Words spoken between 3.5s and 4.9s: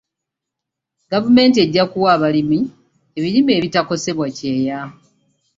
ebitakosebwa kyeeya.